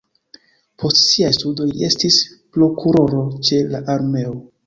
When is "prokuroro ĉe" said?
2.57-3.63